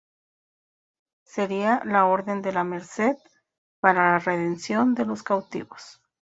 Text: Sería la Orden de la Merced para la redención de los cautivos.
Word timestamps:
Sería 1.25 1.83
la 1.85 2.05
Orden 2.07 2.41
de 2.41 2.51
la 2.51 2.63
Merced 2.63 3.15
para 3.79 4.13
la 4.13 4.17
redención 4.17 4.95
de 4.95 5.05
los 5.05 5.21
cautivos. 5.21 6.01